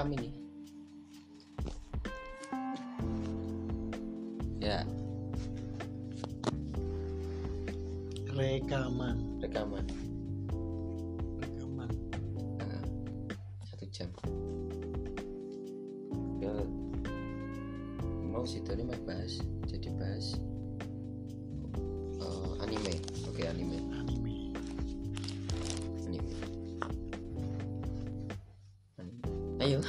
[0.00, 0.39] kami nih.
[29.70, 29.82] il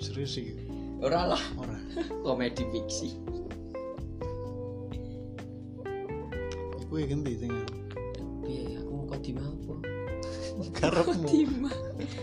[0.00, 0.56] serius sih.
[1.04, 1.42] Ora lah.
[1.60, 1.76] Ora.
[2.24, 3.12] Komedi fiksi.
[6.88, 7.68] Aku ya ganti tengah
[8.48, 9.74] iya aku mau kau dima apa?
[10.80, 11.28] Karepmu.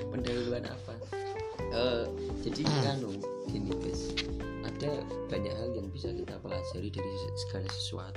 [0.09, 0.94] Pendahuluan apa?
[1.70, 2.09] Uh,
[2.41, 2.98] jadi kan
[3.53, 4.09] gini guys.
[4.66, 7.14] Ada banyak hal yang bisa kita pelajari dari
[7.45, 8.14] segala sesuatu.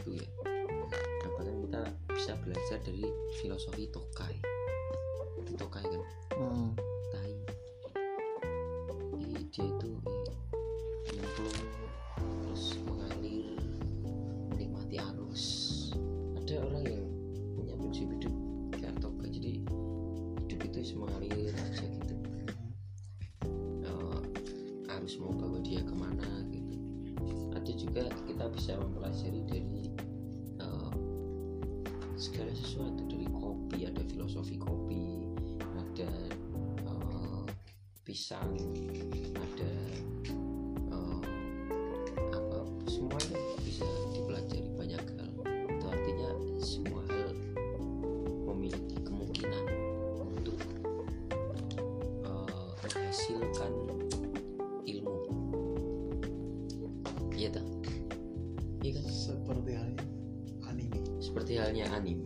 [61.68, 62.24] misalnya anime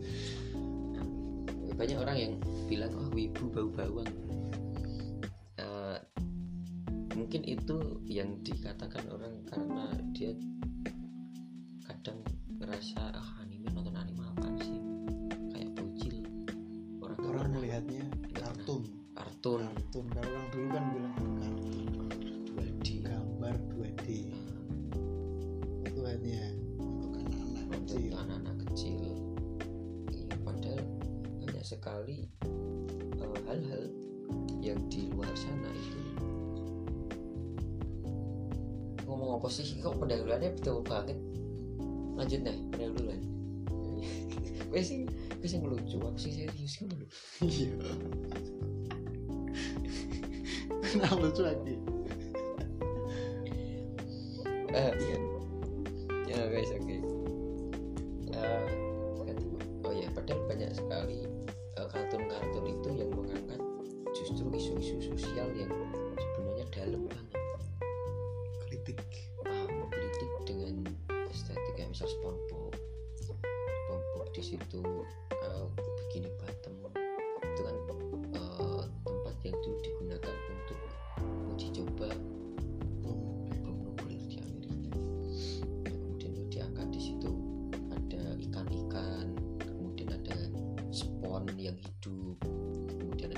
[1.75, 2.33] banyak orang yang
[2.71, 4.07] bilang oh wibu bau bawang
[5.59, 5.99] uh, eh,
[7.11, 9.03] mungkin itu yang dikatakan
[32.03, 32.27] sekali
[33.23, 33.83] eh, hal-hal
[34.59, 35.99] yang di luar sana itu.
[39.07, 39.63] Ngomong apa sih?
[39.79, 41.15] Kok pendahuluannya betul banget?
[42.19, 43.21] Lanjut nih pendahuluan
[44.73, 45.05] gue sih
[45.37, 47.05] gue sih ngelucu aku sih serius kan dulu
[47.45, 47.71] iya.
[50.97, 51.77] Nah lucu lagi.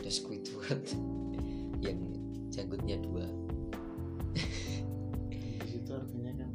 [0.05, 0.85] ada Squidward
[1.89, 1.97] yang
[2.53, 3.25] janggutnya dua.
[5.65, 6.49] Itu artinya kan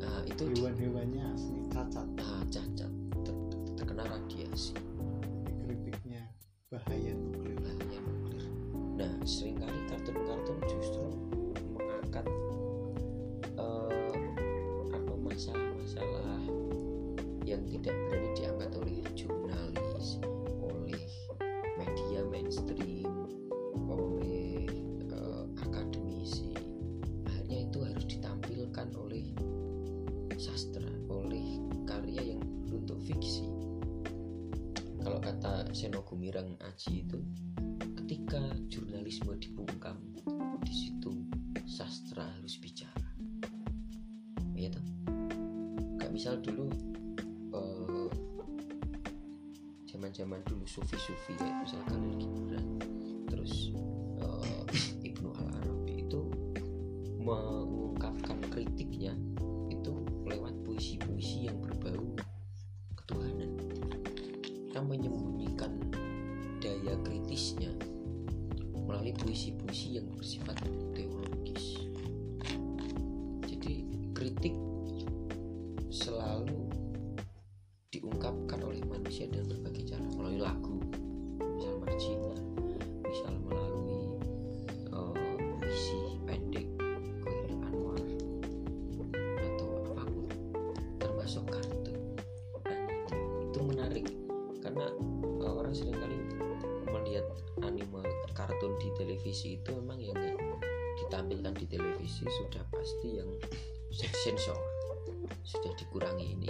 [0.00, 2.08] uh, itu hewan-hewannya asli cacat.
[2.16, 2.88] Ah cacat.
[3.28, 3.34] Ter
[3.76, 4.72] terkena radiasi.
[35.78, 37.22] Seno Gumirang Aji itu
[38.02, 39.94] ketika jurnalisme dibungkam
[40.66, 41.22] di situ
[41.70, 43.14] sastra harus bicara.
[44.58, 44.82] Ya toh?
[46.02, 46.66] Kayak misal dulu
[47.54, 48.10] eh,
[49.86, 52.26] zaman-zaman uh, dulu sufi-sufi ya misalkan lagi
[99.28, 100.16] televisi itu memang yang
[101.04, 103.28] ditampilkan di televisi sudah pasti yang
[104.24, 104.56] sensor
[105.44, 106.48] sudah dikurangi ini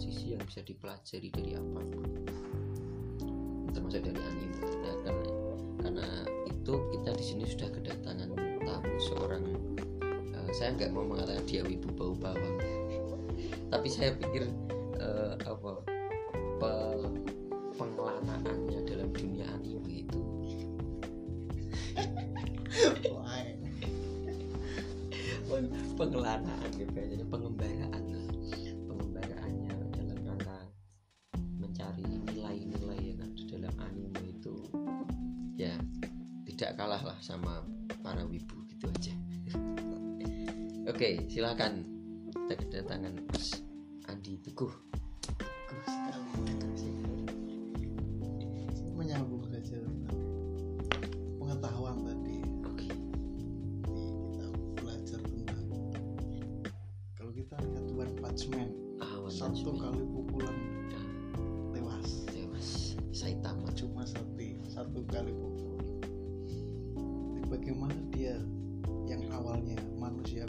[0.00, 2.08] sisi yang bisa dipelajari dari apa pun.
[3.76, 5.30] Termasuk dari anime nah, karena
[5.84, 6.06] karena
[6.48, 8.32] itu kita di sini sudah kedatangan
[8.64, 9.44] tamu seorang
[10.08, 12.56] eh, saya nggak mau mengatakan dia wibu bau bawang.
[13.70, 14.48] Tapi saya pikir
[41.30, 41.86] silakan.
[42.34, 43.62] Kita kedatangan Mas
[44.10, 44.74] Andi Teguh.
[45.86, 46.90] Sekali.
[48.98, 49.78] menyambung saja
[51.38, 52.42] pengetahuan tadi.
[52.66, 52.90] Oke.
[53.86, 54.46] Kita
[54.82, 55.66] belajar tentang
[57.14, 60.58] kalau kita lihat One Punch Man awan satu kali pukulan
[61.70, 62.26] tewas.
[62.34, 62.68] Tewas.
[63.14, 63.70] Saitama.
[63.78, 64.34] Cuma satu
[64.66, 65.78] satu kali pukul.
[67.46, 68.34] Bagaimana dia
[69.06, 70.46] yang awalnya manusia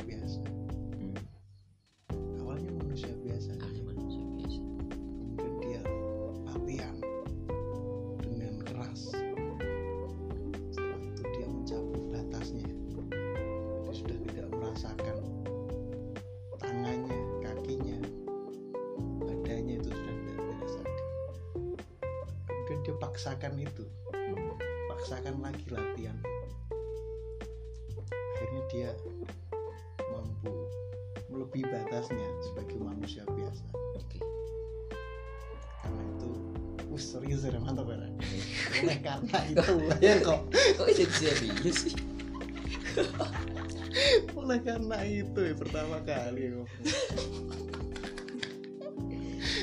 [23.11, 23.83] paksakan itu
[24.87, 26.15] paksakan lagi latihan.
[28.07, 28.89] Akhirnya dia
[30.15, 30.55] mampu
[31.27, 33.67] melebihi batasnya sebagai manusia biasa.
[33.99, 34.23] Oke.
[35.83, 36.31] Karena itu
[36.87, 38.15] wih serius ya mantap ya Ren.
[38.79, 39.75] oleh karena itu
[40.07, 40.47] ya kok.
[40.79, 41.11] Kok jadi?
[41.11, 41.95] Serius sih.
[44.39, 46.71] Oleh karena itu ya pertama kali ngomong.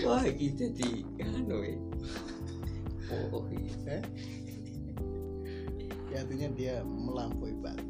[0.04, 1.24] wah gitu jadi ya.
[1.24, 1.87] iya Eh?
[6.12, 7.87] ya artinya dia melampaui batas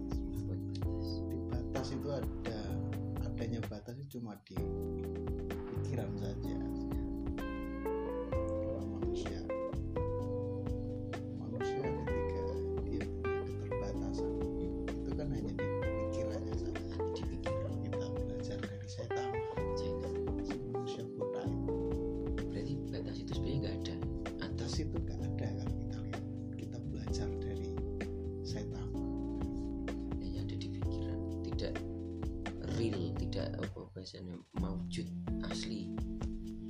[32.79, 35.07] real tidak apa bahasanya maujud
[35.51, 35.91] asli.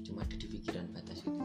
[0.09, 1.37] Cuma ada di pikiran batas itu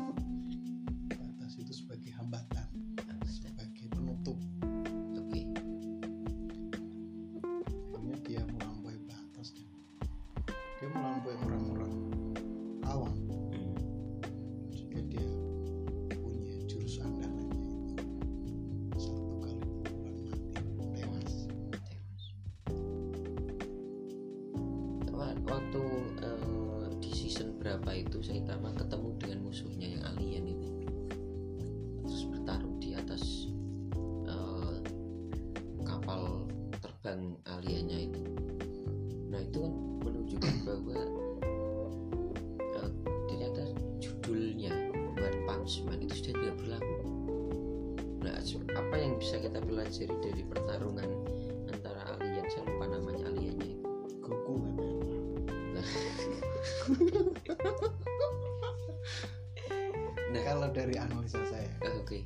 [60.84, 61.72] dari analisa saya.
[61.88, 62.20] Eh, oke.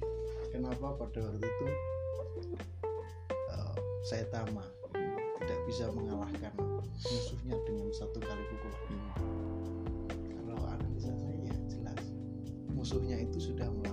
[0.50, 1.66] Kenapa pada waktu itu
[3.30, 4.66] eh, Saitama
[5.38, 6.50] tidak bisa mengalahkan
[7.06, 8.82] musuhnya dengan satu kali pukulan
[10.50, 12.02] kalau analisa saya ya jelas.
[12.74, 13.87] Musuhnya itu sudah melampaui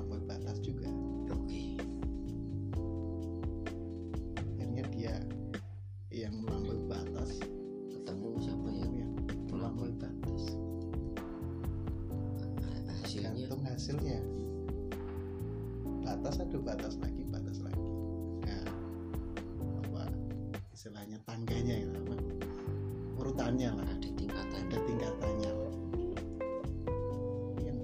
[16.05, 17.89] batas ada batas lagi batas lagi.
[18.45, 18.65] Nah
[19.89, 20.05] apa
[20.77, 22.15] istilahnya tangganya ya apa?
[23.17, 25.51] Urutannya lah ada tingkatan ada tingkatannya.
[25.57, 25.73] Lah
[27.65, 27.79] yang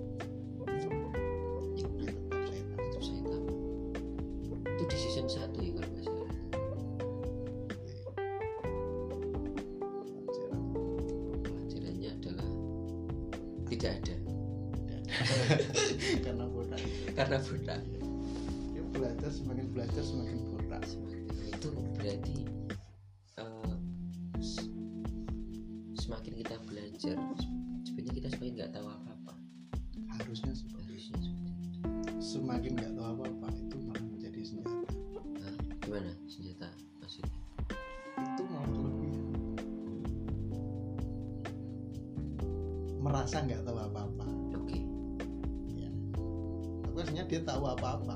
[1.81, 3.49] yang ya, tetap saya tahu itu saya tahu.
[4.69, 6.29] Itu di season 1 ya kalau nggak salah.
[10.05, 10.63] Pelajaran
[11.41, 12.49] pelajarannya adalah
[13.73, 14.17] tidak ada.
[16.25, 16.81] Karena bodoh
[17.13, 17.37] karena
[19.31, 20.83] semakin belajar semakin bodoh
[21.47, 22.37] itu berarti
[23.39, 23.77] eh,
[25.97, 27.17] semakin kita belajar
[27.87, 29.35] sebenarnya kita semakin nggak tahu apa apa
[30.19, 31.81] harusnya seperti harusnya seperti itu.
[32.21, 34.93] Semakin nggak tahu apa apa itu malah menjadi senjata.
[35.43, 35.57] Hah?
[35.81, 36.13] gimana?
[36.31, 36.69] Senjata
[37.01, 37.35] maksudnya?
[38.21, 39.15] Itu malah lebih
[43.01, 44.79] merasa nggak tahu apa apa oke.
[45.75, 45.91] Ya
[46.85, 48.15] aku harusnya dia tahu apa apa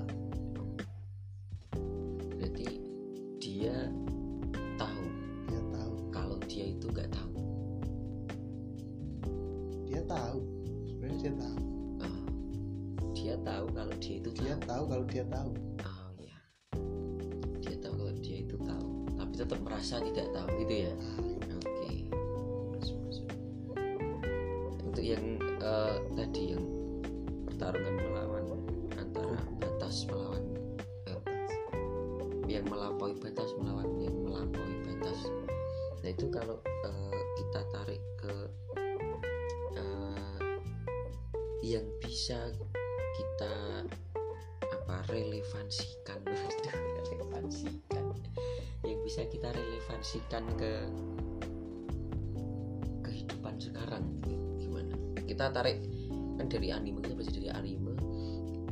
[14.04, 14.68] dia itu dia tahu.
[14.68, 15.50] tahu kalau dia tahu.
[15.80, 16.38] Oh ya
[17.64, 18.88] dia tahu kalau dia itu tahu.
[19.16, 20.92] Tapi tetap merasa tidak tahu gitu ya?
[21.48, 21.92] Nah, oke.
[22.76, 23.28] Masuk, masuk.
[24.84, 26.64] untuk yang eh, tadi yang
[27.48, 28.44] pertarungan melawan
[29.00, 30.44] antara batas melawan
[31.08, 31.20] eh,
[32.44, 35.16] yang melampaui batas melawan yang melampaui batas.
[36.04, 38.34] Nah itu kalau eh, kita tarik ke
[39.80, 40.36] eh,
[41.64, 42.52] yang bisa
[45.14, 46.18] relevansikan.
[47.06, 48.04] Relevansikan.
[48.82, 50.72] Yang bisa kita relevansikan ke
[53.06, 54.04] kehidupan sekarang
[54.58, 54.94] gimana?
[55.24, 55.78] Kita tarik
[56.34, 57.94] kan dari anime kita belajar dari anime.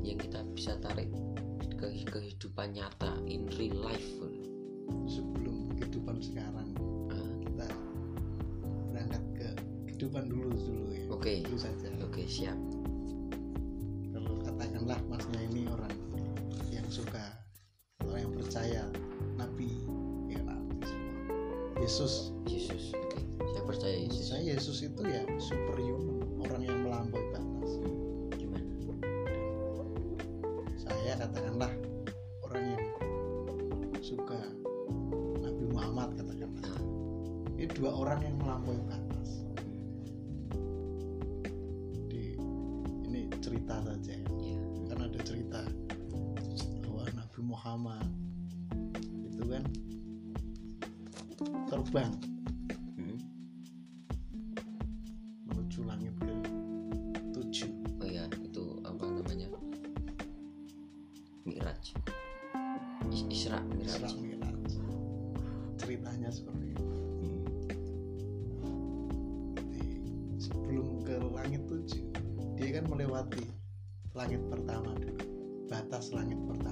[0.02, 1.08] Yang kita bisa tarik
[1.78, 4.10] ke kehidupan nyata in real life.
[5.06, 6.74] Sebelum kehidupan sekarang.
[7.08, 7.66] Ah, kita
[8.90, 9.48] berangkat ke
[9.88, 11.06] kehidupan dulu dulu ya.
[11.14, 11.46] Oke.
[11.46, 11.88] Itu saja.
[12.02, 12.71] Oke siap
[47.72, 48.04] Muhammad
[49.32, 49.64] itu kan?
[51.72, 52.12] Terbang.
[53.00, 53.18] Hmm.
[55.48, 56.36] menuju langit ke
[57.32, 57.72] tujuh.
[57.96, 59.48] Oh ya itu apa namanya?
[61.48, 61.96] Mi'raj.
[63.08, 64.04] Is- Isra Mi'raj.
[64.04, 64.68] Isra Mi'raj.
[65.80, 66.84] Ceritanya seperti itu.
[67.24, 67.40] Hmm.
[69.72, 72.04] Jadi, sebelum ke langit tujuh
[72.52, 73.48] dia kan melewati
[74.12, 75.24] langit pertama dulu.
[75.72, 76.71] Batas langit pertama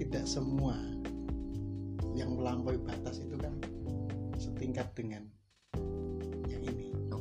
[0.00, 0.80] tidak semua
[2.16, 3.52] yang melampaui batas itu kan
[4.40, 5.28] setingkat dengan
[6.48, 7.20] yang ini Oh,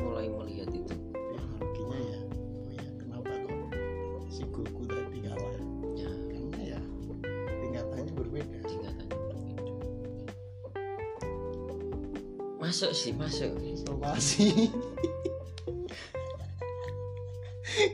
[0.00, 0.94] mulai melihat itu.
[1.36, 3.68] Analoginya ya oh ya kenapa kok
[4.32, 5.52] si Goku tadi kalah
[5.92, 6.80] Ya, karena ya
[7.68, 9.72] tingkatannya berbeda tingkatannya berbeda.
[12.56, 13.52] Masuk sih, masuk.
[13.84, 14.72] Somasi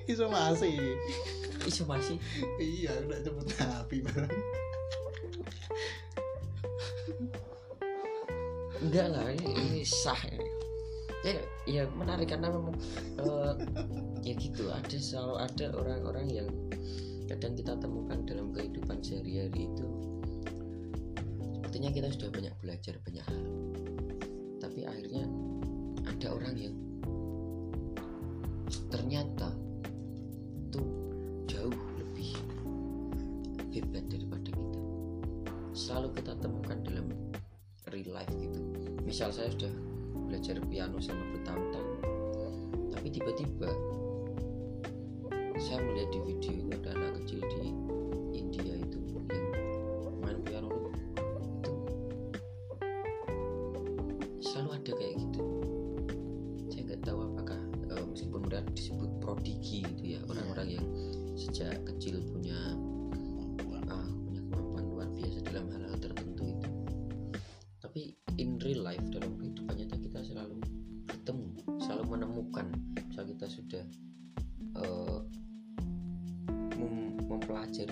[0.07, 0.79] Isomasi
[1.65, 2.17] Isu masih.
[2.61, 4.33] Iya udah cepet api bareng
[8.85, 10.19] Enggak lah, ini, ini sah.
[10.29, 10.49] ini.
[11.25, 12.77] Ya, ya menarik karena memang
[13.17, 13.53] eh,
[14.29, 14.69] ya gitu.
[14.69, 16.49] Ada selalu ada orang-orang yang
[17.33, 19.87] kadang kita temukan dalam kehidupan sehari-hari itu.
[21.57, 23.43] Sepertinya kita sudah banyak belajar banyak hal,
[40.95, 41.44] 楽しかった。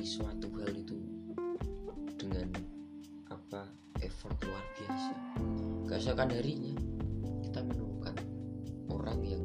[0.02, 0.98] menghargai suatu hal itu
[2.18, 2.50] dengan
[3.30, 3.70] apa
[4.02, 5.14] effort luar biasa.
[5.86, 6.74] Keesokan harinya
[7.46, 8.16] kita menemukan
[8.90, 9.42] orang yang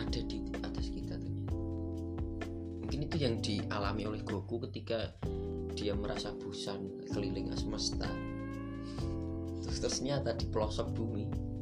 [0.00, 1.44] ada di atas kita ternyata.
[2.80, 5.12] Mungkin itu yang dialami oleh Goku ketika
[5.76, 8.08] dia merasa bosan keliling semesta.
[9.60, 11.52] Terus ternyata di pelosok bumi.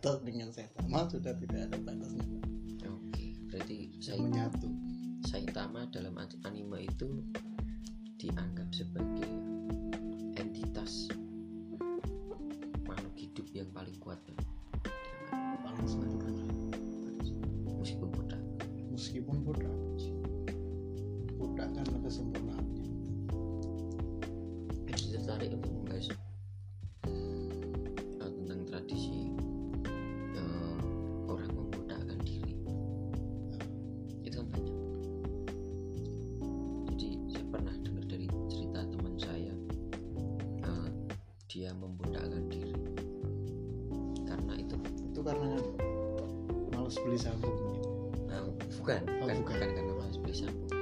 [0.00, 2.24] batas dengan Saitama sudah tidak ada batasnya.
[2.88, 4.72] Oke berarti saya menyatu.
[5.28, 7.20] Saitama dalam anime itu
[8.16, 9.28] dianggap sebagai
[48.80, 49.00] bukan.
[49.20, 50.79] Oh, bukan bukan, bukan karena bukan, beli sapu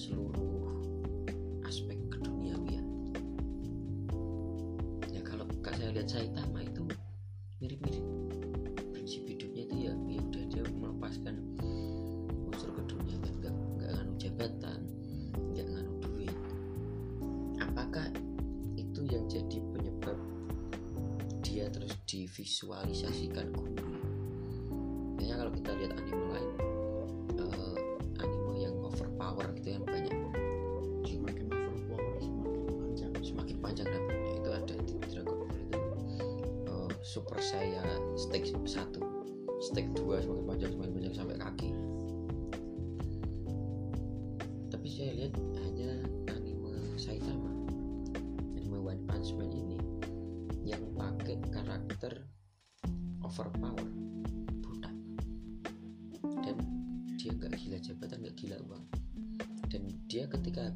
[0.00, 0.64] seluruh
[1.68, 2.88] aspek keduniawian.
[5.12, 6.88] Ya kalau kak saya lihat saya Saitama itu
[7.60, 8.06] mirip-mirip.
[8.96, 11.36] Prinsip hidupnya itu ya, ya udah dia melepaskan
[12.48, 13.34] unsur keduniawian.
[13.44, 14.80] Nggak nggak nganu jabatan
[15.52, 16.36] nggak nganu duit.
[17.60, 18.08] Apakah
[18.80, 20.16] itu yang jadi penyebab
[21.44, 23.52] dia terus divisualisasikan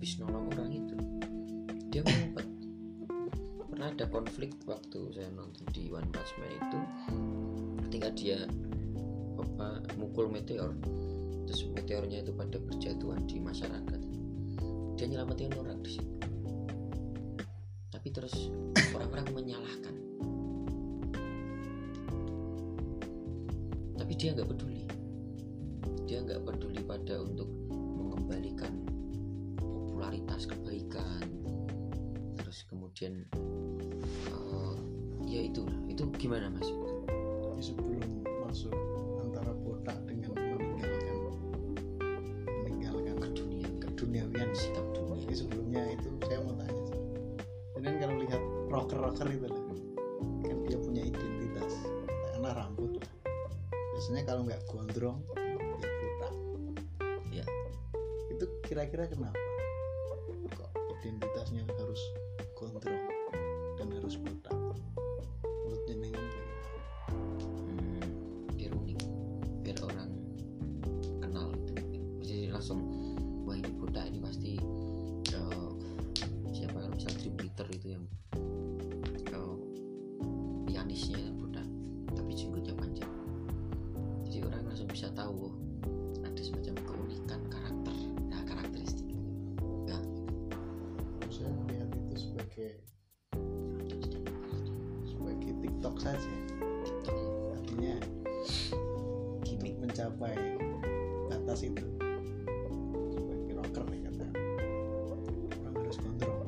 [0.05, 0.97] habis nolong orang itu.
[1.88, 2.45] Dia ngumpet.
[3.73, 6.79] Pernah ada konflik waktu saya nonton di One Punch Man itu
[7.88, 8.45] ketika dia
[9.40, 10.77] apa mukul meteor.
[11.49, 14.01] Terus meteornya itu pada berjatuhan di masyarakat.
[15.01, 16.13] Dia nyelamatin orang di situ.
[32.94, 33.26] Kemudian
[34.30, 34.76] eh,
[35.26, 38.70] ya itu itu gimana mas Jadi sebelum masuk
[39.18, 41.35] antara botak dengan meninggalkan
[42.46, 46.83] meninggalkan dunia keduniawian sikap dunia Jadi sebelumnya itu saya mau tanya
[47.83, 49.64] kan kalau lihat rocker-rocker itu lah,
[50.46, 51.74] kan dia punya identitas
[52.30, 53.11] karena rambut lah.
[53.92, 55.18] Biasanya kalau nggak gondrong,
[55.83, 56.35] ya botak.
[57.28, 57.44] Ya.
[58.33, 59.37] Itu kira-kira kenapa?
[60.57, 60.70] Kok
[61.02, 62.00] identitasnya harus
[62.55, 63.03] gondrong
[63.77, 64.54] dan harus botak?
[92.55, 92.79] Sebagai
[95.11, 96.23] sebagai TikTok saja.
[96.23, 96.38] Ya.
[97.59, 97.95] Artinya
[99.43, 100.38] untuk mencapai
[101.35, 101.83] batas itu.
[103.11, 104.27] Sebagai rocker nih kata.
[105.67, 106.47] Orang harus gondrong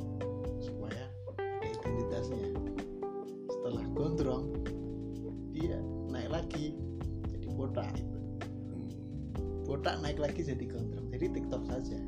[0.62, 1.10] supaya
[1.42, 2.54] ada identitasnya.
[3.50, 4.62] Setelah gondrong
[5.50, 6.78] dia naik lagi
[7.34, 7.90] jadi botak.
[7.98, 8.18] Itu
[9.66, 11.10] botak naik lagi jadi gondrong.
[11.10, 11.98] Jadi tiktok saja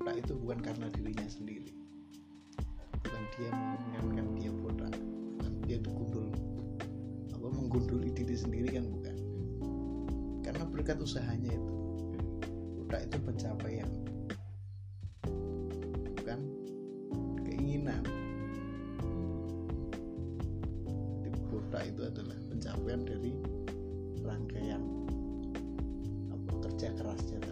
[0.00, 1.76] Botak itu bukan karena dirinya sendiri.
[3.04, 4.96] Bukan dia menginginkan dia botak.
[4.96, 6.32] Bukan dia digundul
[7.36, 9.16] apa menggunduli diri sendiri kan bukan?
[10.40, 11.74] Karena berkat usahanya itu.
[12.80, 13.90] Botak itu pencapaian.
[16.16, 16.40] Bukan?
[17.44, 18.00] Keinginan.
[21.28, 21.38] Jadi
[21.92, 23.36] itu adalah pencapaian dari
[24.24, 24.80] rangkaian
[26.32, 27.49] apa kerja kerasnya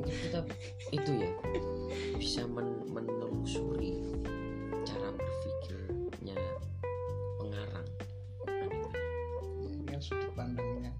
[0.00, 0.40] mungkin kita
[0.90, 1.30] itu ya
[2.16, 4.00] bisa men- menelusuri
[4.82, 6.40] cara berpikirnya
[7.38, 7.86] pengarang.
[9.60, 10.90] Ya, ini kan sudut pandangnya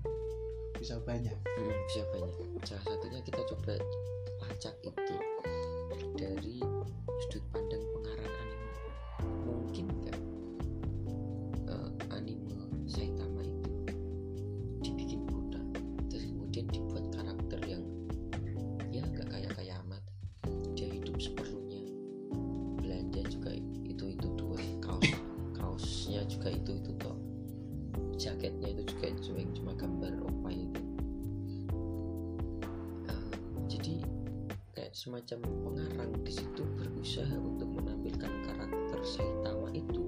[0.77, 1.33] bisa banyak.
[1.33, 2.35] Hmm, bisa banyak.
[2.68, 3.75] Salah satunya kita coba
[4.46, 4.99] lacak itu
[35.00, 40.04] semacam pengarang di situ berusaha untuk menampilkan karakter Saitama itu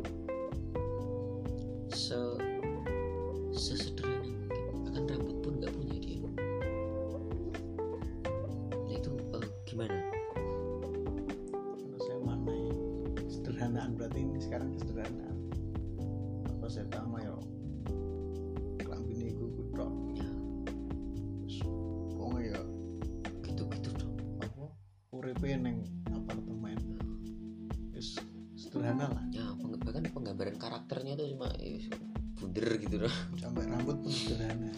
[28.93, 29.25] sederhana lah.
[29.33, 31.81] Ya peng- bahkan penggambaran karakternya tuh cuma eh,
[32.37, 33.15] bunder gitu loh.
[33.41, 34.69] Sampai rambut pun sederhana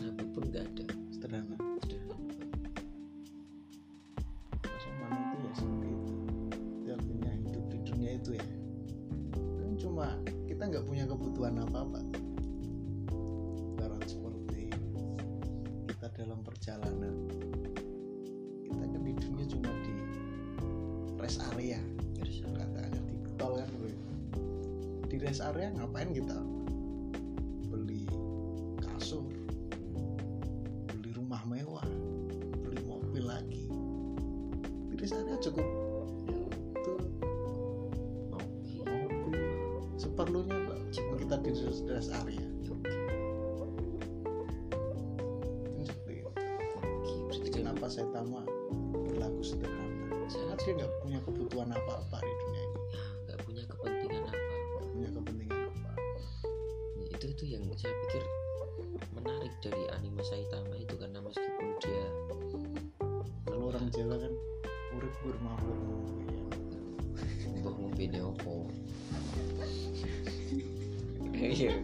[71.54, 71.78] iya.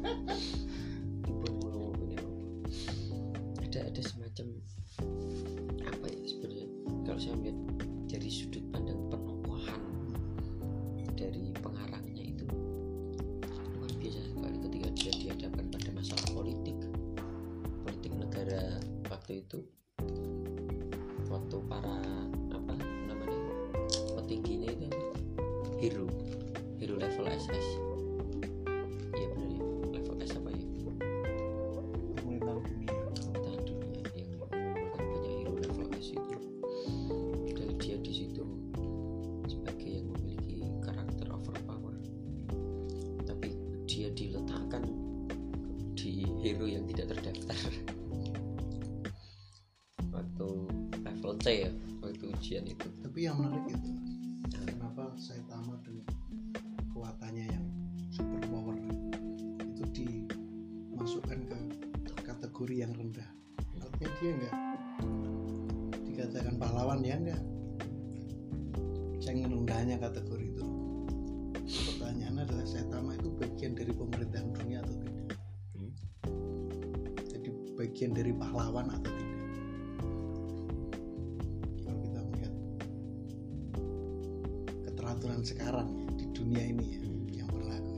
[1.30, 1.94] Opo
[3.62, 4.46] ada ada semacam
[5.87, 6.66] apa ya sebenarnya?
[7.06, 7.59] Kalau saya melihat
[8.11, 9.83] dari sudut pandang penokohan
[11.14, 12.46] dari pengarangnya itu
[13.78, 16.78] luar biasa sekali ketika dia dihadapkan pada masalah politik.
[17.87, 19.62] Politik negara waktu itu
[21.30, 21.98] waktu para
[22.50, 22.74] apa
[23.06, 23.38] namanya
[24.18, 24.90] petingginya itu
[25.78, 26.11] hero.
[26.83, 27.89] Hero level SS
[51.50, 52.86] C ya waktu ujian itu.
[53.02, 53.90] Tapi yang menarik itu
[54.54, 56.06] kenapa saya tamat dengan
[56.78, 57.66] kekuatannya yang
[58.14, 58.78] super power
[59.58, 61.58] itu dimasukkan ke
[62.22, 63.26] kategori yang rendah.
[63.82, 64.54] Artinya dia enggak
[66.06, 67.42] dikatakan pahlawan ya enggak
[69.18, 70.64] saya menundanya kategori itu.
[71.66, 75.38] Pertanyaan adalah saya tamat itu bagian dari pemerintahan dunia atau tidak?
[75.74, 75.92] Hmm.
[77.26, 79.19] jadi bagian dari pahlawan atau tidak
[85.50, 87.26] sekarang ya, di dunia ini ya Hmm.
[87.34, 87.96] yang berlaku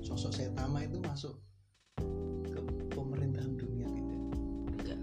[0.00, 1.36] sosok Saitama itu masuk
[2.48, 2.60] ke
[2.96, 4.20] pemerintahan dunia tidak
[4.72, 5.00] enggak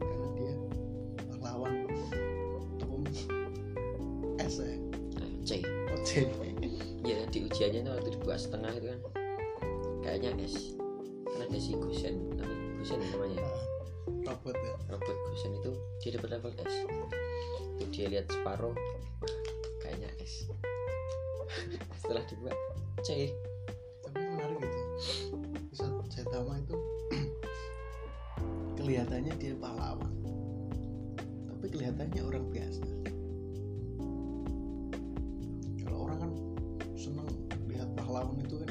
[0.00, 0.54] karena dia
[1.36, 1.74] pahlawan
[2.88, 3.04] umum
[4.40, 4.72] S ya.
[5.44, 6.28] C Oh, C.
[7.04, 9.00] ya di ujiannya itu waktu dibuka setengah itu kan.
[10.04, 10.77] Kayaknya S
[18.18, 18.74] lihat separuh
[19.78, 20.50] kayaknya S.
[22.02, 22.50] Setelah dibuka
[23.06, 23.30] C.
[24.02, 24.80] Tapi menarik itu.
[25.70, 26.74] Bisa Saitama itu.
[28.82, 30.10] Kelihatannya dia pahlawan.
[31.46, 32.82] Tapi kelihatannya orang biasa.
[35.86, 36.32] Kalau orang kan
[36.98, 37.30] seneng
[37.70, 38.70] lihat pahlawan itu kan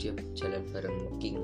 [0.00, 1.36] dia jalan bareng King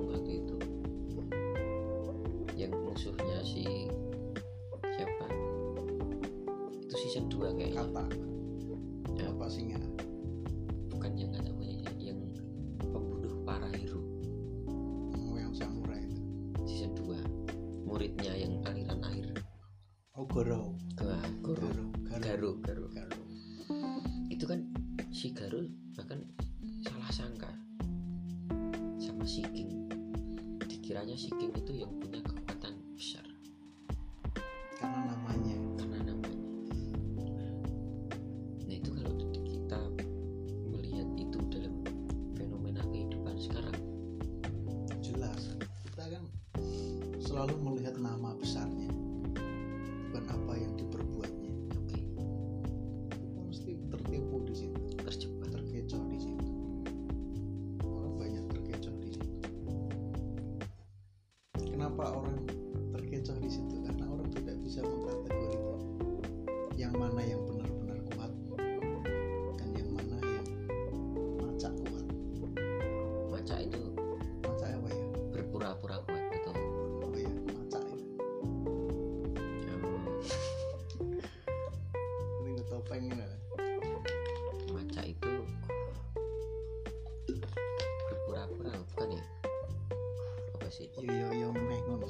[90.77, 90.93] sih.
[91.01, 92.05] Yo yo yo meneh ngono.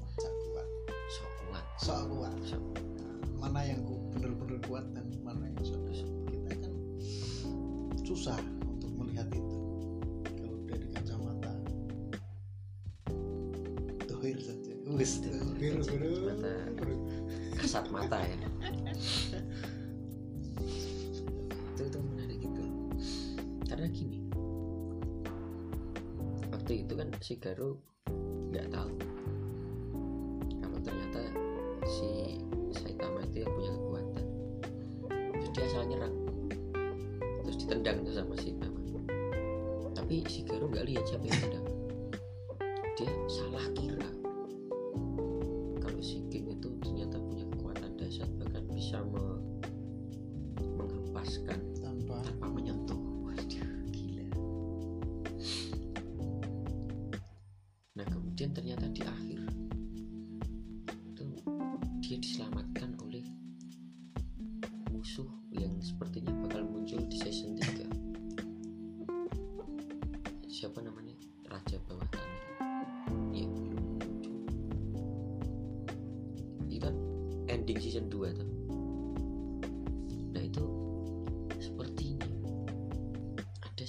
[0.00, 0.68] Macak kuat.
[1.12, 1.64] Sok kuat.
[1.76, 2.36] Sok kuat.
[2.48, 2.62] Sok.
[3.36, 5.92] Mana yang ku benar-benar kuat dan mana yang sudah
[6.32, 6.74] kita kan
[8.00, 9.56] susah untuk melihat itu.
[10.24, 11.52] Kalau dari kacamata.
[14.08, 14.72] Dohir saja.
[14.88, 15.76] Wis dohir
[17.58, 18.37] kasat mata ya
[27.20, 27.80] si Garo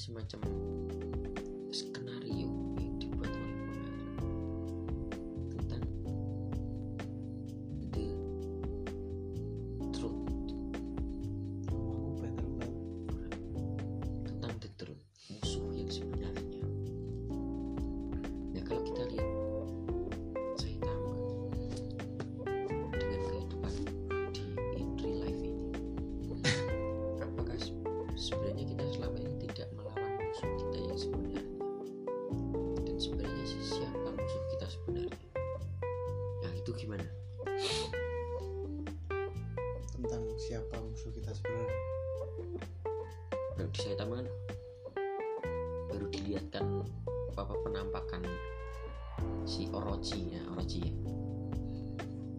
[0.09, 0.41] semacam.
[1.69, 2.18] Skenario
[50.69, 50.93] Orochi ya?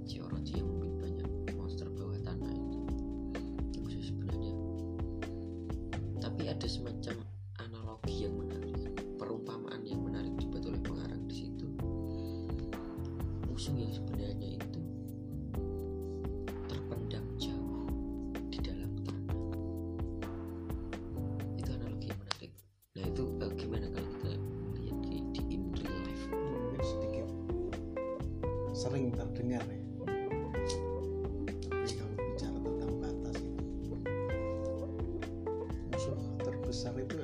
[0.06, 2.78] Si Orochi yang lebih banyak monster bawah tanah gitu.
[3.58, 4.54] itu musuh sebenarnya.
[6.22, 7.26] Tapi ada semacam
[7.58, 8.78] analogi yang menarik
[9.18, 11.66] perumpamaan yang menarik dibuat oleh pengarang di situ.
[13.50, 13.90] Musuh yang
[36.80, 37.19] besar itu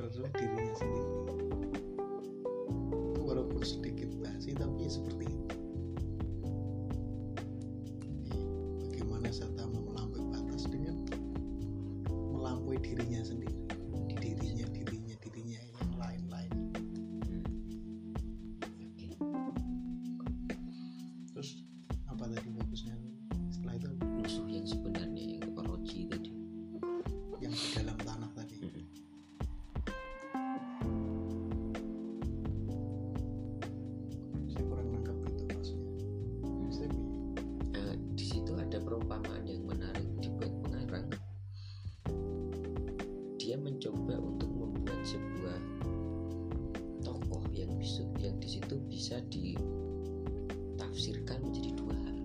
[48.67, 52.19] itu bisa ditafsirkan menjadi dua hal.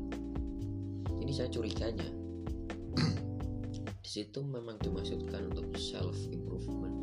[1.22, 2.10] Ini saya curiganya.
[4.02, 7.01] Di situ memang dimaksudkan untuk self improvement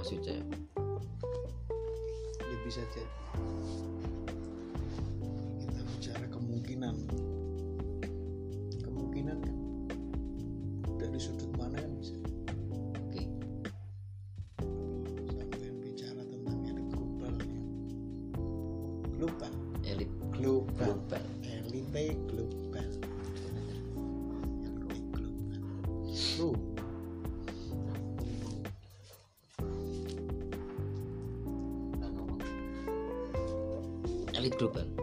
[0.00, 0.40] maksudnya?
[2.40, 3.04] Ya bisa jadi
[5.60, 6.96] kita bicara kemungkinan.
[8.80, 9.56] Kemungkinan kan
[10.96, 12.16] dari sudut mana yang bisa?
[15.28, 17.34] Sampai bicara tentang elit global.
[17.44, 17.60] Ya.
[19.20, 19.52] global
[19.84, 20.08] elit
[34.40, 34.99] Elite Gruppen.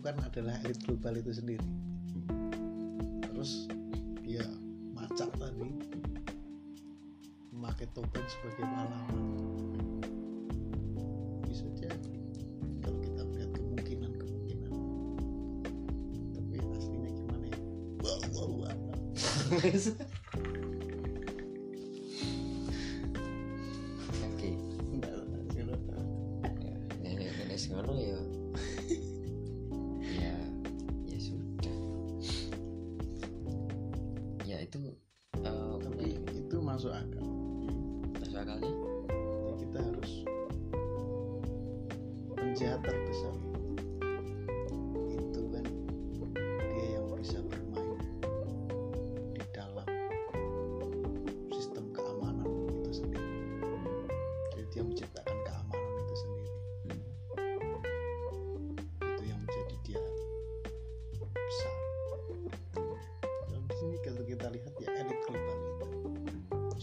[0.00, 1.89] kan adalah elit global itu sendiri.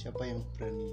[0.08, 0.88] siapa yang berani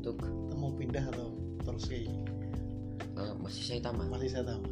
[0.00, 1.28] untuk kita mau pindah atau
[1.60, 2.08] terus kayak
[3.20, 4.69] uh, masih saya tamat masih saya tamat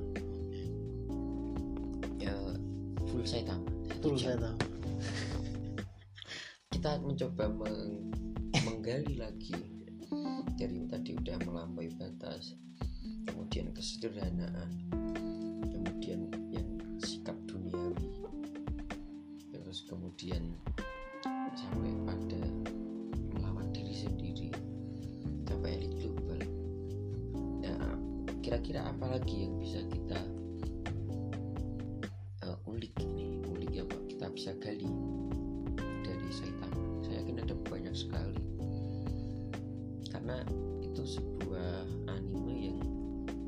[40.84, 42.80] itu sebuah anime yang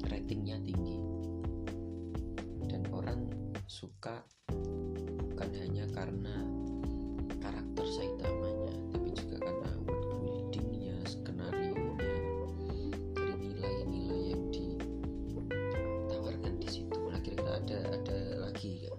[0.06, 0.98] ratingnya tinggi.
[2.66, 3.30] Dan orang
[3.70, 4.22] suka
[5.40, 6.36] bukan hanya karena
[7.40, 11.96] karakter Saitamanya tapi juga karena world buildingnya skenario nya
[13.16, 16.98] dari nilai-nilai yang ditawarkan di situ.
[17.08, 18.94] Nah kira-kira ada ada lagi ya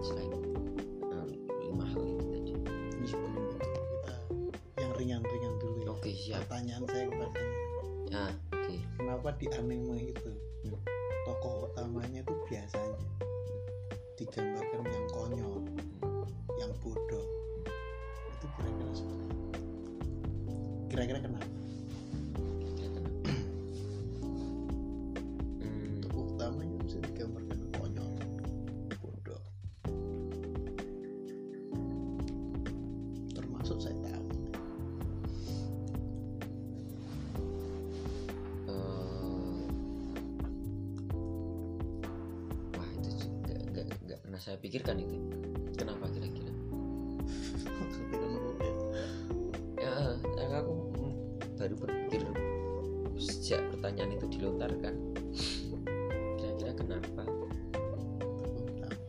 [0.00, 0.32] selain
[1.12, 1.28] um,
[1.76, 2.52] mahal hal itu tadi.
[3.06, 3.18] Iya,
[4.80, 5.90] yang ringan-ringan dulu ya.
[5.92, 6.40] Oke okay, siap.
[6.46, 7.05] Pertanyaan saya
[9.38, 10.25] di anime gitu.
[44.58, 45.16] pikirkan itu.
[45.76, 46.52] Kenapa kira-kira?
[49.76, 50.72] Ya aku
[51.60, 52.24] baru berpikir
[53.16, 54.94] sejak pertanyaan itu dilontarkan.
[56.40, 57.22] Kira-kira kenapa?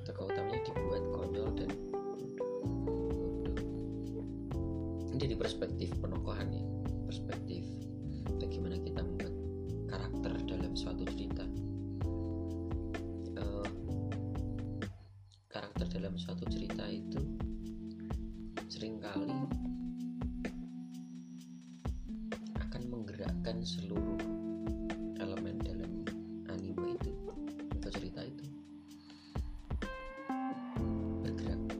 [0.03, 2.29] Tokoh utamanya dibuat konyol dan bodoh.
[5.11, 5.91] Ini dari perspektif
[16.07, 17.19] dalam suatu cerita itu
[18.71, 19.27] sering kali
[22.63, 24.15] akan menggerakkan seluruh
[25.19, 26.07] elemen dalam
[26.47, 27.11] anime itu
[27.75, 28.47] atau cerita itu.
[31.27, 31.75] Bergerak.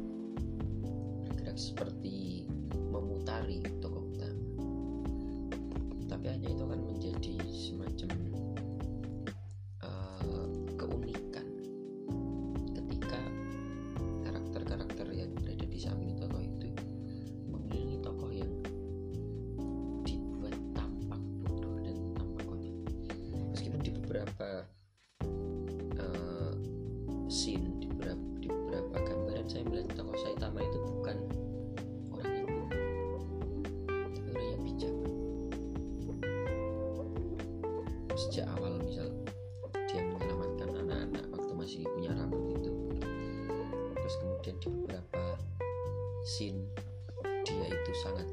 [1.32, 2.52] Bergerak seperti
[2.92, 3.64] memutari
[38.18, 39.06] sejak awal misal
[39.88, 42.72] dia menyelamatkan anak-anak waktu masih punya rambut itu.
[43.94, 45.24] Terus kemudian di beberapa
[46.26, 46.66] scene
[47.46, 48.28] dia itu sangat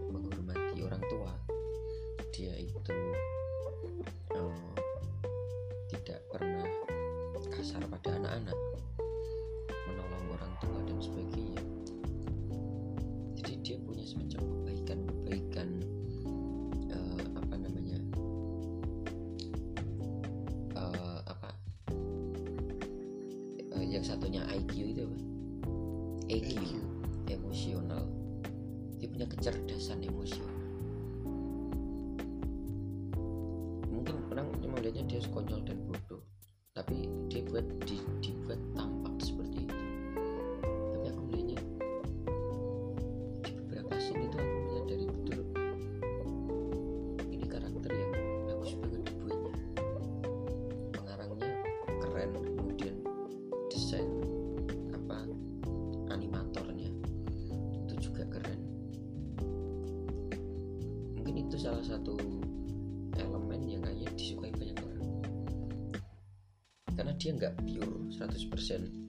[24.04, 25.18] yang satunya IQ itu apa?
[26.28, 26.60] EQ,
[27.32, 28.04] emosional.
[29.00, 30.60] Dia punya kecerdasan emosional.
[33.88, 35.80] Mungkin orang cuma lihatnya dia konyol dan
[61.54, 62.18] itu salah satu
[63.14, 65.06] elemen yang kayaknya disukai banyak orang.
[66.98, 69.03] Karena dia nggak pure 100%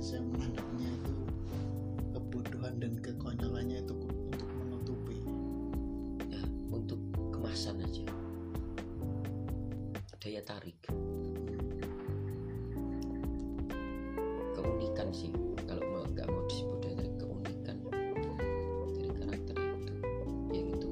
[0.00, 1.12] saya menangkapnya itu
[2.16, 3.92] kebodohan dan kekonyolannya itu
[4.32, 5.20] untuk menutupi.
[6.32, 6.40] Ya,
[6.72, 6.96] untuk
[7.28, 8.08] kemasan aja.
[10.16, 10.80] Daya tarik.
[14.56, 15.28] Keunikan sih
[15.68, 17.76] kalau mau nggak mau disebut daya tarik keunikan.
[18.96, 19.92] Dari karakter itu
[20.56, 20.88] yang itu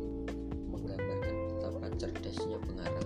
[0.68, 2.97] menggambarkan betapa cerdasnya pengarang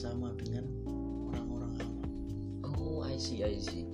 [0.00, 0.64] sama dengan
[1.28, 2.08] orang-orang awam.
[2.80, 3.84] Oh, I see, I see.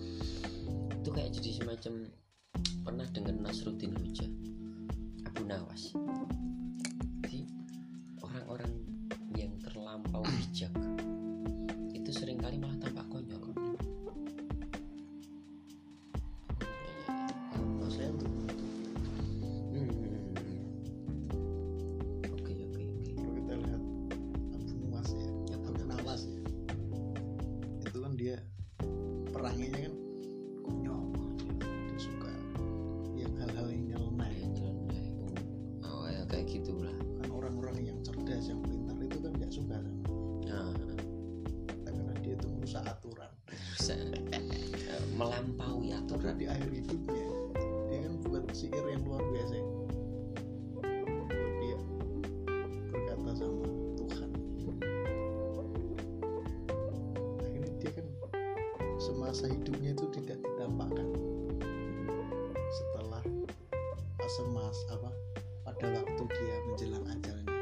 [43.06, 43.30] aturan.
[44.34, 46.34] Eh, melampaui aturan.
[46.34, 47.26] Tapi di akhir hidupnya
[47.86, 49.54] dia kan buat syair yang luar biasa.
[51.62, 51.78] Dia
[52.90, 54.30] berkata sama Tuhan.
[57.46, 58.06] Akhirnya dia kan
[58.98, 61.06] semasa hidupnya itu tidak ditampakkan
[62.74, 63.22] setelah
[64.26, 65.10] semas apa
[65.62, 67.54] pada waktu dia menjelang ajalnya.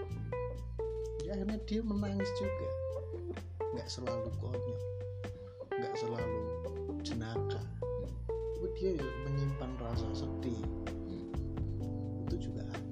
[1.28, 2.68] Ya akhirnya dia menangis juga.
[3.76, 4.93] Nggak selalu konyol
[5.84, 6.40] nggak selalu
[7.04, 7.60] jenaka.
[7.60, 8.08] Hmm.
[8.56, 8.96] Tapi dia
[9.28, 10.56] menyimpan rasa sedih.
[10.88, 12.24] Hmm.
[12.24, 12.83] Itu juga ada.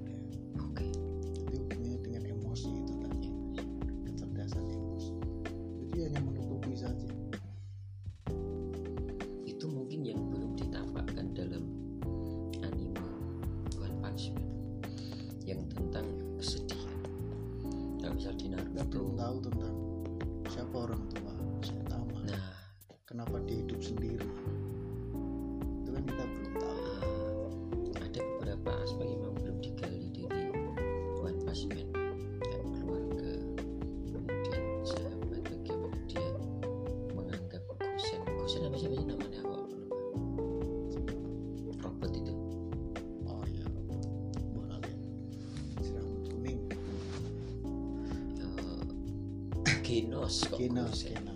[49.93, 51.13] Eh, Genos kok Genos Gosen.
[51.13, 51.32] Genos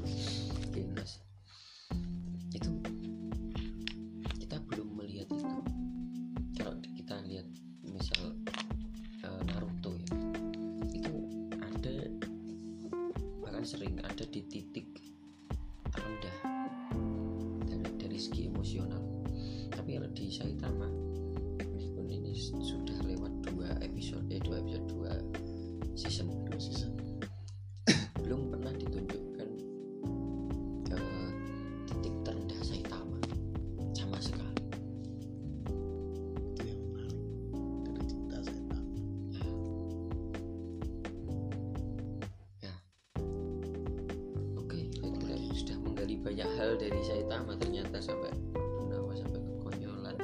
[46.22, 50.15] banyak hal dari Saitama ternyata sampai Gunawa sampai kekonyolan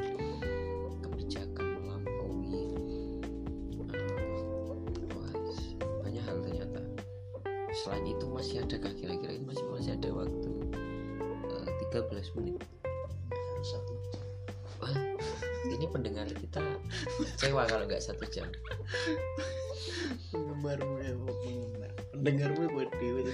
[1.04, 2.66] kebijakan melampaui.
[3.94, 5.32] Eh, wah,
[6.02, 6.82] banyak hal ternyata.
[7.74, 10.50] Selain itu masih ada kira-kira itu masih masih ada waktu
[11.48, 12.58] eh, 13 menit.
[13.64, 13.94] Satu.
[14.84, 14.92] Wah,
[15.72, 16.60] ini pendengar kita
[17.16, 18.52] kecewa kalau nggak satu jam.
[20.34, 21.92] Penggemarmu ya penggemar.
[22.12, 23.32] Pendengarmu buat dewa itu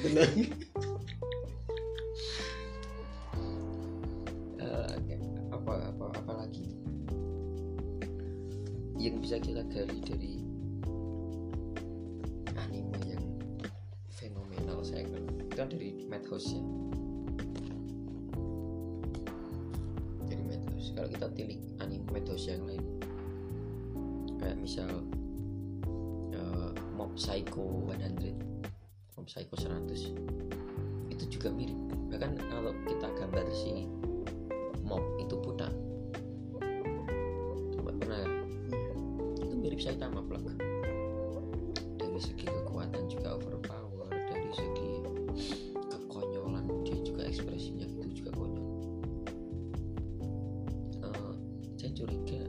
[52.00, 52.40] curiga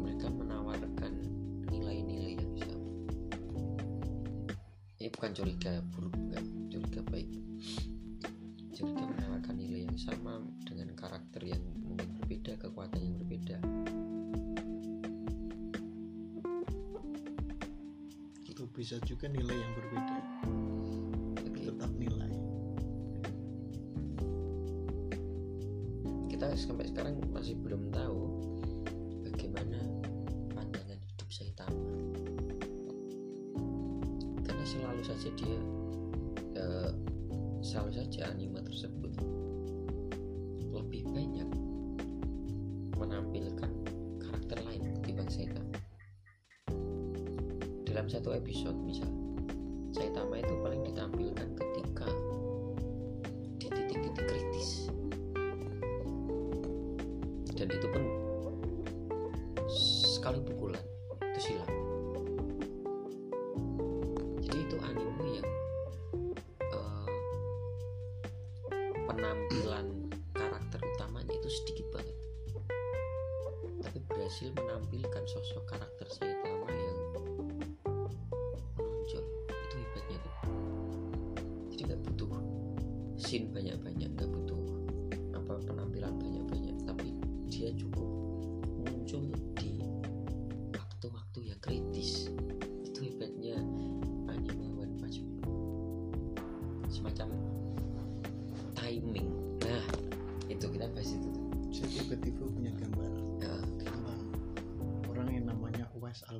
[0.00, 1.20] mereka menawarkan
[1.68, 2.88] nilai-nilai yang sama.
[4.96, 7.28] Ini bukan curiga buruk bukan curiga baik.
[8.72, 13.60] Curiga menawarkan nilai yang sama dengan karakter yang mungkin berbeda kekuatan yang berbeda.
[18.48, 20.16] Itu bisa juga nilai yang berbeda.
[21.36, 21.68] Tapi Oke.
[21.68, 22.32] tetap nilai.
[26.32, 28.20] Kita sampai sekarang masih belum tahu
[29.20, 29.76] bagaimana
[30.56, 31.92] pandangan hidup Saitama.
[34.48, 35.60] Karena selalu saja dia
[36.56, 36.92] eh,
[37.60, 39.12] selalu saja anime tersebut
[40.72, 41.48] lebih banyak
[42.96, 43.72] menampilkan
[44.24, 45.76] karakter lain ketimbang Saitama.
[47.84, 49.13] Dalam satu episode misal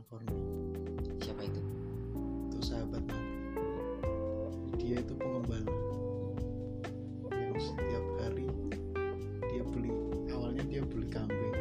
[0.04, 0.36] Alcorni
[1.24, 1.64] siapa itu?
[2.52, 3.32] Itu sahabat Nabi
[4.76, 5.72] dia itu pengembala.
[7.32, 8.44] Yang setiap hari
[9.48, 9.96] dia beli
[10.28, 11.56] awalnya dia beli kambing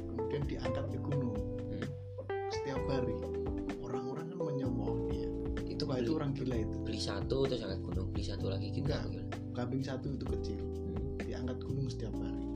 [0.00, 1.36] kemudian diangkat ke gunung.
[1.68, 1.84] Hmm.
[2.56, 3.20] setiap hari.
[3.84, 5.28] Orang-orang kan menyemooh dia.
[5.68, 6.76] Itu wah beli, itu orang gila itu.
[6.88, 9.28] beli satu terus angkat gunung beli satu lagi gitu Enggak.
[9.52, 10.56] kambing satu itu kecil.
[10.56, 11.20] Hmm.
[11.20, 12.48] diangkat gunung setiap hari.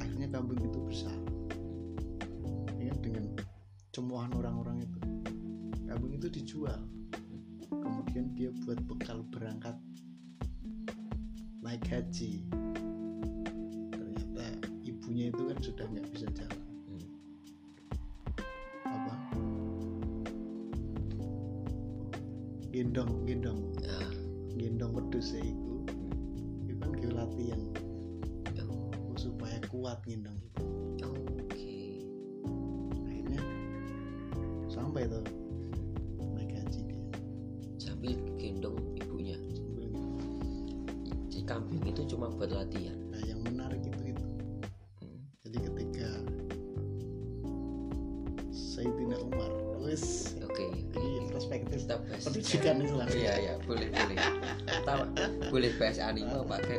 [0.00, 1.17] Akhirnya kambing itu besar
[6.66, 6.82] ya, dijual
[7.70, 9.78] kemudian dia buat bekal berangkat
[11.62, 12.42] naik haji.
[13.94, 14.46] Ternyata
[14.82, 16.62] ibunya itu kan sudah nggak bisa jalan.
[16.88, 17.06] Hmm.
[18.90, 19.14] apa?
[22.74, 23.60] Gendong gendong.
[23.86, 24.10] Ah,
[24.58, 25.84] gendong wedhus itu
[26.66, 27.62] itu kan latihan.
[28.66, 30.34] Oh, supaya kuat gendong.
[30.42, 30.57] itu
[42.28, 42.98] cuma buat latihan.
[43.08, 44.24] Nah yang menarik itu itu.
[45.00, 45.24] Hmm.
[45.48, 46.08] jadi ketika
[48.52, 49.48] Sayyidina Umar
[49.80, 50.36] wes.
[50.44, 50.68] Oke.
[50.68, 51.88] Oke ini perspektif.
[52.20, 53.54] Pendidikan Islam iya iya.
[53.64, 54.18] Boleh boleh.
[54.68, 54.92] Kita
[55.48, 56.76] boleh bahas anime pakai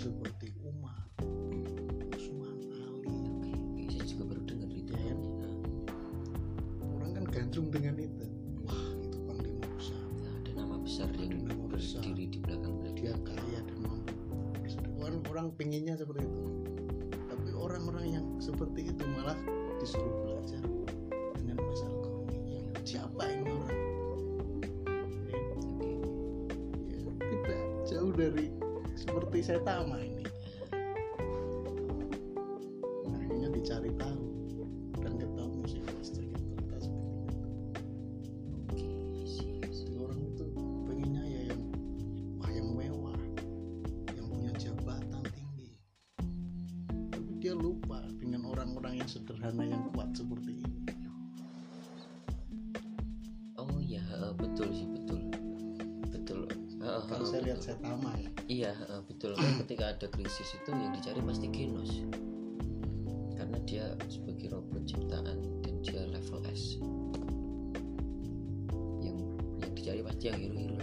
[0.00, 0.96] seperti Umar
[2.16, 3.52] Usman Ali.
[3.52, 4.92] Oke saya juga baru dengar itu.
[4.96, 5.12] Ya?
[5.12, 5.54] Nah,
[6.96, 8.24] orang kan gandrung dengan itu.
[8.64, 10.00] Wah itu panglima besar.
[10.40, 12.00] Ada nama besar yang Ada nama besar.
[12.00, 14.16] berdiri di belakang dia kaya dan mampu
[15.04, 16.44] orang orang pengennya seperti itu.
[17.28, 19.36] Tapi orang-orang yang seperti itu malah
[19.84, 20.29] disuruh
[29.40, 30.19] seperti saya tama
[60.00, 62.00] ada krisis itu yang dicari pasti Genos.
[63.36, 66.80] Karena dia sebagai robot ciptaan dan dia level S.
[69.04, 69.28] Yang
[69.60, 70.79] yang dicari pasti yang hero-hero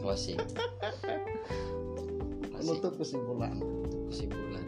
[0.00, 0.40] closing
[2.56, 3.56] menutup kesimpulan.
[4.10, 4.64] Kesimpulan,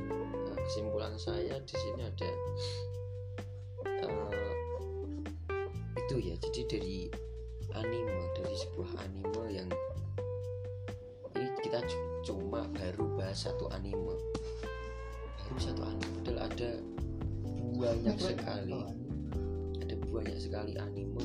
[0.48, 2.30] Eh, kesimpulan saya di sini ada
[3.98, 4.54] eh,
[5.96, 6.34] itu ya.
[6.38, 6.98] Jadi dari
[7.74, 9.68] anime, dari sebuah anime yang
[11.34, 14.14] ini kita cu- cuma baru bahas satu anime,
[15.42, 16.08] baru satu anime.
[16.22, 16.70] Padahal ada
[17.78, 18.74] banyak sekali.
[19.78, 21.22] ada banyak sekali anime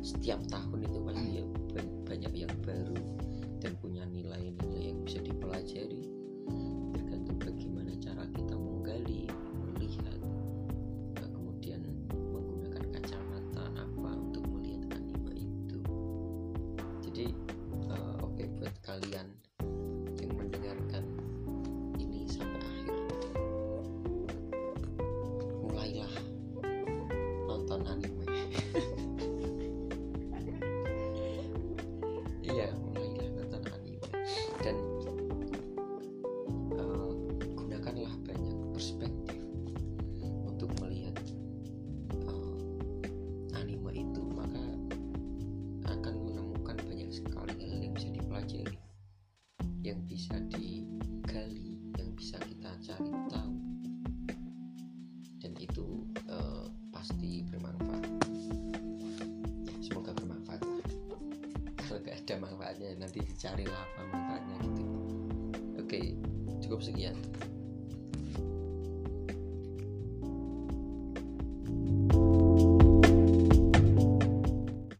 [0.00, 1.55] setiap tahun itu pasti ya ba-
[2.16, 2.96] banyak yang baru
[3.60, 5.95] dan punya nilai-nilai yang bisa dipelajari
[62.38, 64.84] manfaatnya nanti dicarilah apa manfaatnya gitu.
[65.80, 66.00] Oke
[66.60, 67.16] cukup sekian